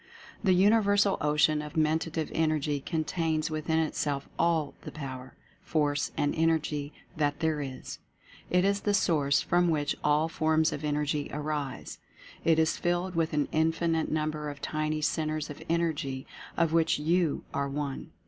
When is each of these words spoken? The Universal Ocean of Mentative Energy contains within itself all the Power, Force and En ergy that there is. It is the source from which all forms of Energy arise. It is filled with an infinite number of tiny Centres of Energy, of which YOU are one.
The 0.43 0.53
Universal 0.55 1.19
Ocean 1.21 1.61
of 1.61 1.73
Mentative 1.75 2.31
Energy 2.33 2.79
contains 2.79 3.51
within 3.51 3.77
itself 3.77 4.27
all 4.39 4.73
the 4.81 4.91
Power, 4.91 5.35
Force 5.61 6.09
and 6.17 6.33
En 6.33 6.49
ergy 6.49 6.91
that 7.15 7.39
there 7.39 7.61
is. 7.61 7.99
It 8.49 8.65
is 8.65 8.81
the 8.81 8.95
source 8.95 9.41
from 9.43 9.67
which 9.69 9.95
all 10.03 10.27
forms 10.27 10.73
of 10.73 10.83
Energy 10.83 11.29
arise. 11.31 11.99
It 12.43 12.57
is 12.57 12.77
filled 12.77 13.13
with 13.13 13.31
an 13.33 13.47
infinite 13.51 14.09
number 14.09 14.49
of 14.49 14.59
tiny 14.59 15.01
Centres 15.01 15.51
of 15.51 15.61
Energy, 15.69 16.25
of 16.57 16.73
which 16.73 16.97
YOU 16.97 17.43
are 17.53 17.69
one. 17.69 18.09